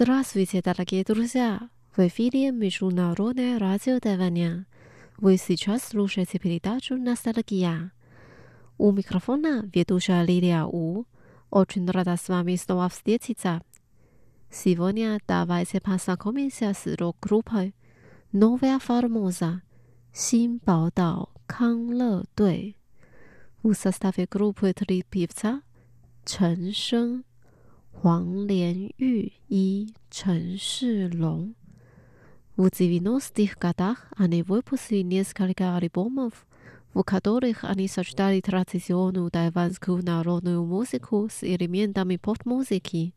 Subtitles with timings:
[0.00, 1.70] Здравствуйте, дорогие друзья!
[1.96, 4.64] В эфире Международное радио Тайваня.
[5.16, 7.90] Вы сейчас слушаете передачу «Ностальгия».
[8.78, 11.04] У микрофона ведущая Лилия У.
[11.50, 13.60] Очень рада с вами снова встретиться.
[14.52, 17.74] Сегодня давайте познакомимся с рок-группой
[18.30, 19.62] «Новая Формоза»
[20.12, 22.76] Синбаодао Канлэ Дэй.
[23.64, 25.60] В составе группы три певца
[26.24, 27.24] Чен Шэн,
[27.97, 31.55] 黄连玉и 陈世龙。
[32.55, 36.45] В 90-х годах они выпустили несколько альбомов,
[36.93, 43.15] в которых они сочетали традиционную тайванскую народную музыку с элементами поп-музыки.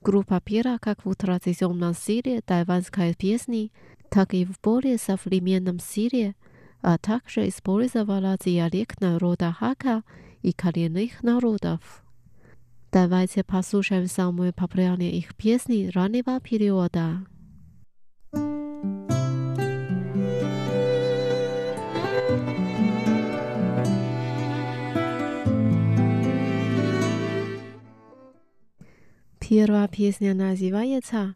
[0.00, 3.70] Группа пела как в традиционном стиле тайванской песни,
[4.08, 6.34] так и в более современном стиле,
[6.80, 10.02] а также использовала диалект народа хака
[10.40, 12.02] и коренных народов.
[12.95, 17.25] Давайте послушаем самые популярные их песни раннего периода.
[29.39, 31.35] Первая песня называется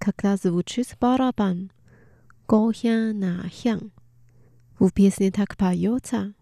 [0.00, 1.70] «Когда звучит барабан»
[2.48, 3.92] «Гохя на хян».
[4.80, 6.34] В песне так поется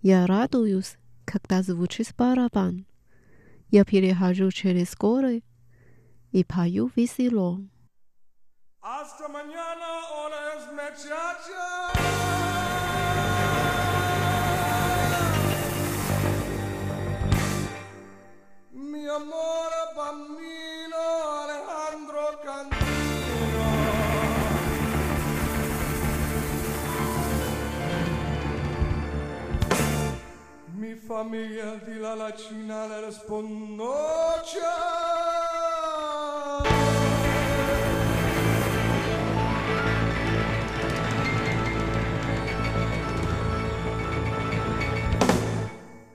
[0.00, 2.84] «Я радуюсь, когда звучит барабан».
[3.72, 5.42] Я перехожу через горы
[6.30, 7.58] и пою весело.
[8.82, 12.01] Hasta mañana, horas muchacha.
[31.22, 34.58] Mi familia di la lacina le rispondoce.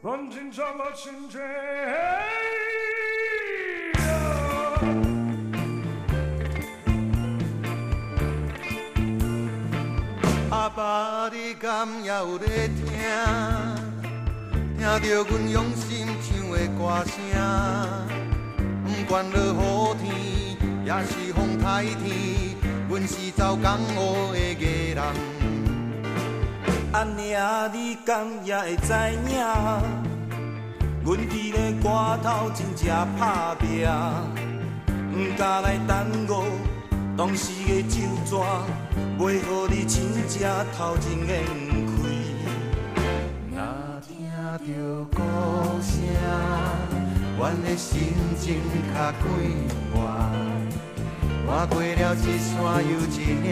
[0.02, 0.84] Non ginciamo
[10.50, 12.88] 阿爸你敢也有咧听？
[12.88, 13.87] 听
[14.88, 17.14] 听着阮用心唱的歌声，
[18.86, 22.56] 不管落雨天，也是风台天，
[22.88, 25.04] 阮是走江湖的艺人。
[26.94, 28.94] 安尼啊，你敢也会知
[29.28, 29.36] 影？
[31.04, 32.88] 阮伫咧歌头真正
[33.20, 33.86] 打拼，
[35.12, 36.46] 不敢来耽误
[37.18, 38.40] 当时的酒泉，
[39.20, 41.67] 袂互你真正头前眼
[44.68, 44.74] 着
[45.16, 45.24] 歌
[45.82, 45.96] 声，
[47.38, 48.60] 阮的心情
[48.94, 49.24] 较快
[49.94, 49.96] 活，
[51.46, 53.48] 我过了一山又一岭，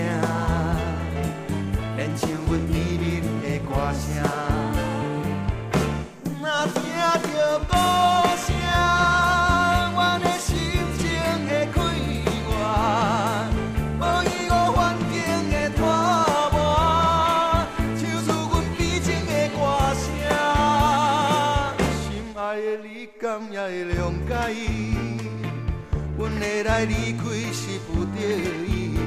[26.84, 28.20] 离开是不得
[28.68, 28.98] 已，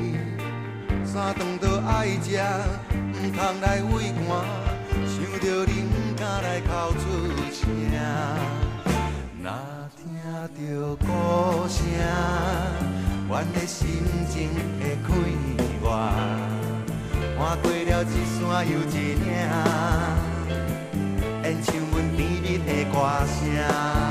[1.05, 2.41] 三顿都爱食，
[3.13, 4.27] 毋通来畏寒，
[5.07, 7.01] 想着你毋敢来哭出
[7.53, 7.69] 声。
[9.43, 9.47] 若
[9.97, 10.01] 听
[10.57, 11.07] 着歌
[11.69, 11.79] 声，
[13.29, 13.87] 阮的心
[14.31, 14.49] 情
[14.81, 15.09] 会快
[15.83, 15.85] 活，
[17.39, 19.27] 换过了一山又一岭，
[21.43, 22.95] 演唱阮甜蜜的歌
[23.27, 24.08] 声。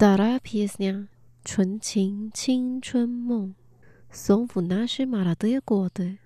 [0.00, 0.38] Stara
[1.44, 3.56] 纯情青春梦，
[4.12, 6.18] 送福那些马拉的过的。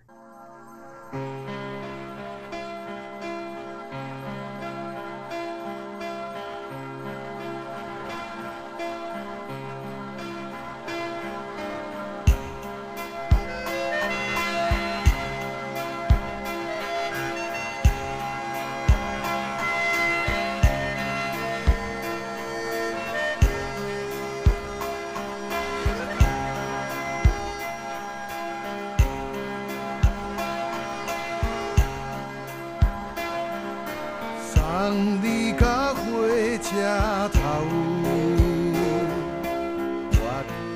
[34.83, 34.91] 送
[35.23, 36.03] 你到火
[36.59, 36.75] 车
[37.33, 37.39] 头，
[40.11, 40.21] 我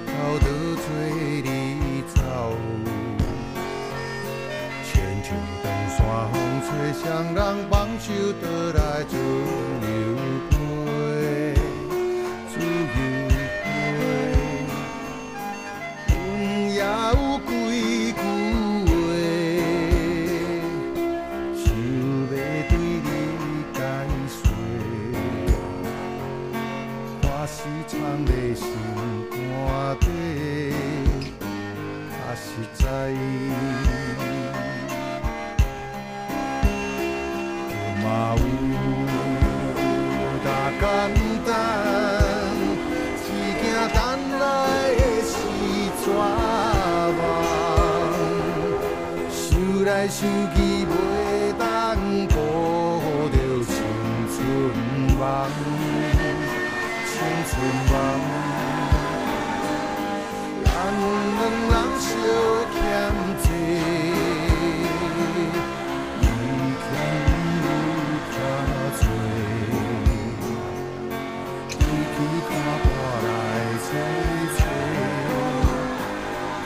[0.07, 0.09] 偷
[0.39, 0.47] 偷
[0.79, 0.87] 找
[1.43, 1.51] 你
[2.15, 2.17] 走，
[4.85, 4.95] 亲
[5.25, 5.29] 像
[5.61, 5.99] 长山
[6.31, 6.71] 风吹，
[7.03, 7.05] 双
[7.35, 7.39] 人
[7.69, 8.07] 放手
[8.41, 8.45] 倒
[8.79, 10.16] 来自由。
[50.09, 50.25] 手
[50.55, 50.93] 机袂
[51.59, 51.67] 当
[52.29, 52.35] 抱
[53.29, 53.37] 着
[53.67, 53.75] 青
[54.31, 54.39] 春
[55.19, 55.21] 梦，
[57.05, 57.15] 青
[57.49, 57.51] 春
[57.91, 57.93] 梦，
[60.65, 61.03] 咱两
[61.41, 62.07] 人相
[62.73, 62.75] 欠
[63.43, 63.45] 债，
[66.21, 66.25] 一
[67.63, 67.69] 又
[68.33, 68.37] 加
[68.97, 69.01] 催，
[71.69, 71.83] 你
[72.47, 72.49] 看
[72.83, 72.87] 破
[73.25, 73.29] 来
[73.83, 73.89] 怎
[74.57, 74.59] 猜？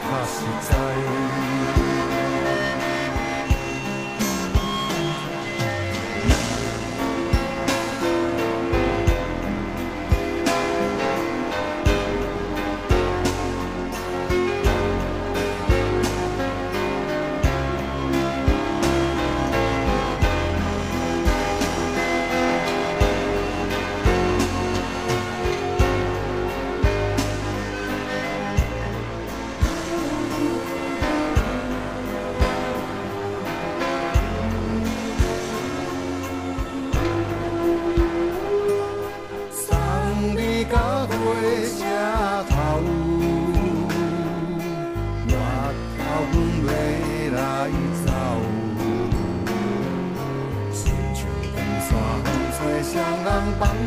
[0.03, 0.69] 怕是知。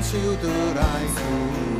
[0.03, 1.72] until the light.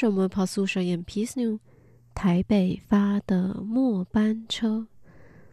[0.00, 1.60] 时我们跑宿舍演 Peace New，
[2.14, 4.86] 台北发的末班车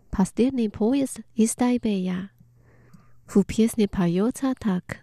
[0.10, 2.30] ，Pastirny поезд из Тайбэя.
[3.26, 5.00] В песне поется так.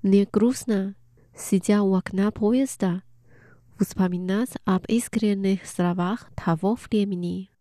[0.00, 0.94] Мне грустно,
[1.36, 3.02] сидя у окна поезда,
[3.78, 7.51] вспоминать об искренних словах того времени.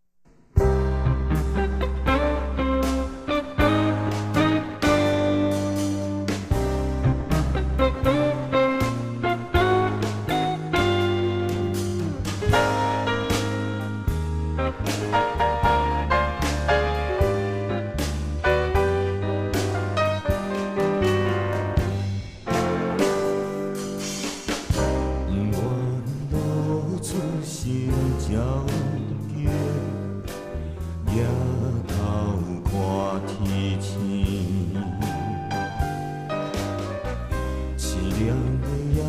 [38.27, 39.01] 让你也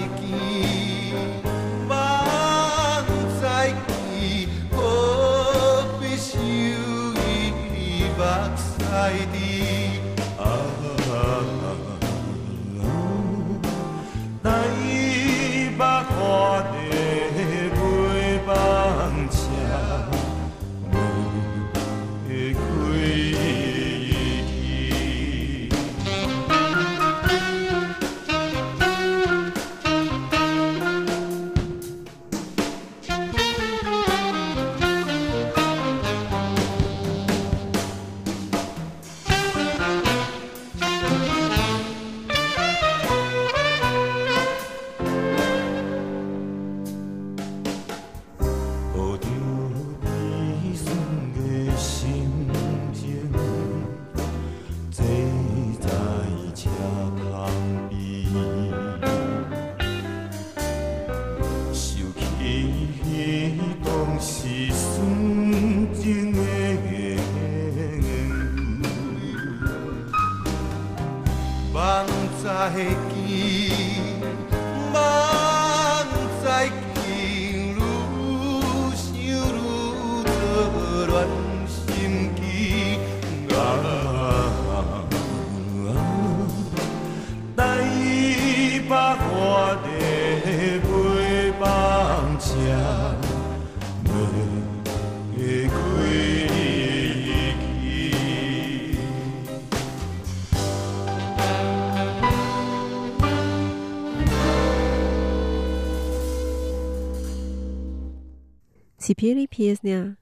[109.28, 110.16] Gili Piesnia,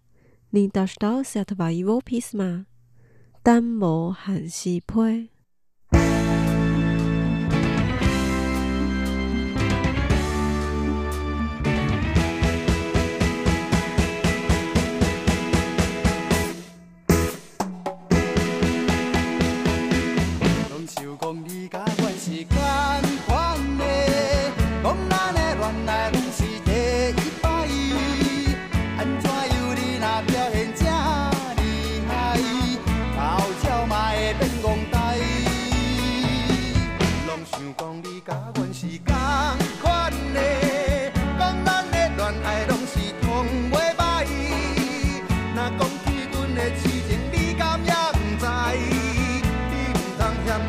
[0.51, 2.67] Ni Dashtau Satva Ivo Pisma,
[3.45, 5.29] Dambo Hansi Pue.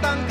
[0.01, 0.26] tan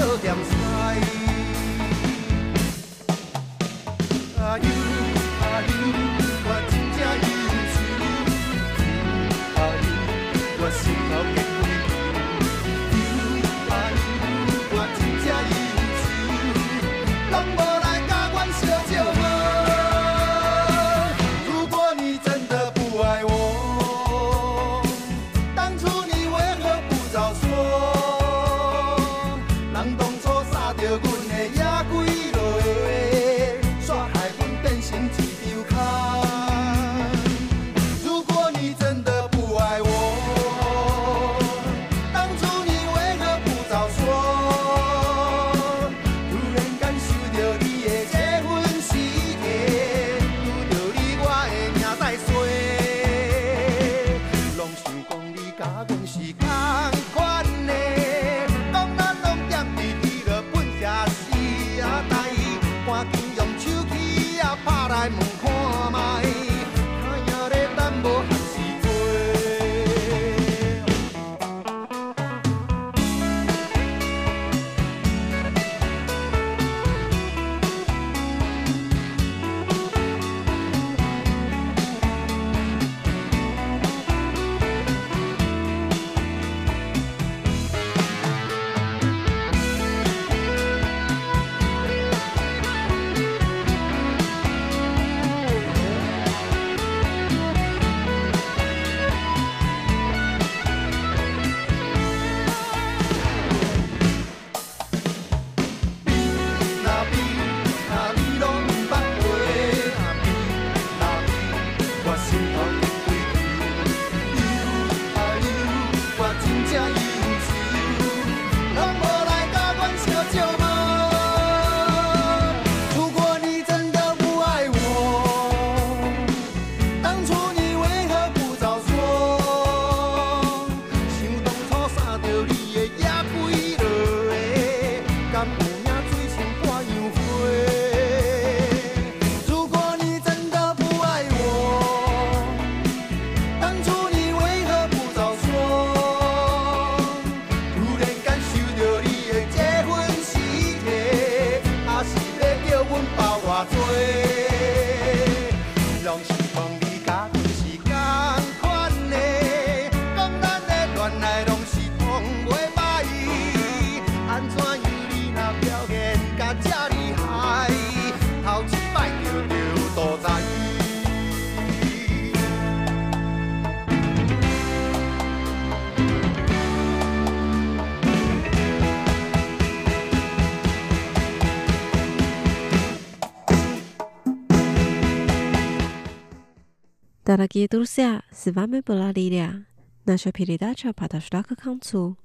[187.37, 189.67] Дорогие друзья, с вами была Лилия.
[190.07, 192.17] Наша передача подошла к концу.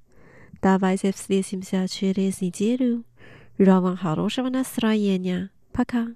[0.61, 3.03] Давайте встретимся через неделю.
[3.59, 5.49] Желаю вам хорошего настроения.
[5.73, 6.07] Пока.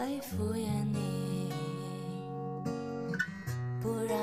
[0.00, 1.52] 来敷衍你，
[3.82, 4.16] 不然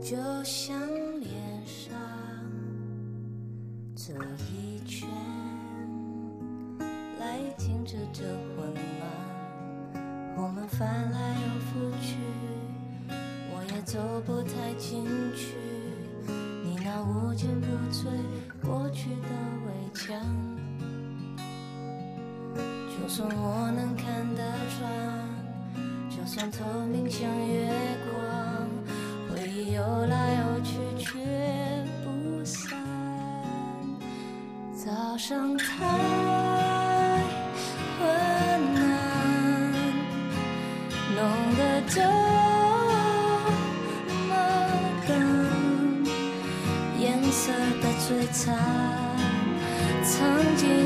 [0.00, 0.78] 就像
[1.18, 1.32] 脸
[1.66, 1.92] 上
[3.96, 4.12] 走
[4.52, 5.08] 一圈，
[7.18, 10.00] 来停止这混乱。
[10.36, 12.14] 我们翻来又覆去，
[13.08, 15.56] 我也走不太进去，
[16.62, 18.06] 你那无坚不摧
[18.64, 19.26] 过去的
[19.66, 20.51] 围墙。
[23.14, 24.88] 从我能看得穿，
[26.08, 27.70] 就算透明像月
[28.08, 28.16] 光，
[29.28, 31.20] 回忆游来游去，却
[32.02, 32.72] 不散。
[34.74, 35.84] 早上太
[38.00, 38.08] 温
[38.72, 38.80] 暖，
[41.14, 41.20] 弄
[41.58, 42.00] 得这
[44.26, 44.32] 么
[45.10, 45.12] 冷，
[46.98, 48.56] 颜色的摧残，
[50.02, 50.81] 曾经。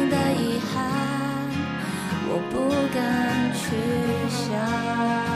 [2.56, 3.76] 不敢去
[4.30, 5.35] 想。